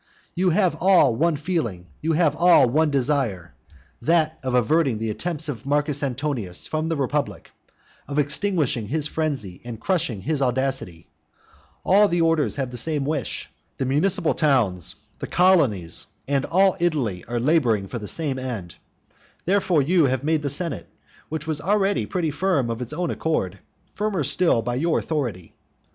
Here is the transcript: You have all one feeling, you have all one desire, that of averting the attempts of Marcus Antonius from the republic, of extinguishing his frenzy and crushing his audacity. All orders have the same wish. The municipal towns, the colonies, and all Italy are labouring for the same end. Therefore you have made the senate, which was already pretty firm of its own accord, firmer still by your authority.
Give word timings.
You 0.33 0.49
have 0.49 0.75
all 0.81 1.15
one 1.15 1.35
feeling, 1.35 1.85
you 2.01 2.13
have 2.13 2.35
all 2.35 2.67
one 2.67 2.89
desire, 2.89 3.53
that 4.01 4.39
of 4.41 4.55
averting 4.55 4.97
the 4.97 5.11
attempts 5.11 5.47
of 5.47 5.63
Marcus 5.63 6.01
Antonius 6.01 6.65
from 6.65 6.89
the 6.89 6.95
republic, 6.95 7.51
of 8.07 8.17
extinguishing 8.17 8.87
his 8.87 9.05
frenzy 9.05 9.61
and 9.63 9.79
crushing 9.79 10.21
his 10.21 10.41
audacity. 10.41 11.07
All 11.85 12.09
orders 12.25 12.55
have 12.55 12.71
the 12.71 12.77
same 12.77 13.05
wish. 13.05 13.47
The 13.77 13.85
municipal 13.85 14.33
towns, 14.33 14.95
the 15.19 15.27
colonies, 15.27 16.07
and 16.27 16.45
all 16.45 16.75
Italy 16.79 17.23
are 17.27 17.39
labouring 17.39 17.87
for 17.87 17.99
the 17.99 18.07
same 18.07 18.39
end. 18.39 18.77
Therefore 19.45 19.83
you 19.83 20.05
have 20.05 20.23
made 20.23 20.41
the 20.41 20.49
senate, 20.49 20.89
which 21.29 21.45
was 21.45 21.61
already 21.61 22.07
pretty 22.07 22.31
firm 22.31 22.71
of 22.71 22.81
its 22.81 22.91
own 22.91 23.11
accord, 23.11 23.59
firmer 23.93 24.23
still 24.23 24.63
by 24.63 24.73
your 24.73 24.97
authority. 24.97 25.53